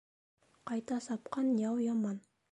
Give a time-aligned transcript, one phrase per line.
[0.69, 2.17] Ҡайта сапҡан яу яман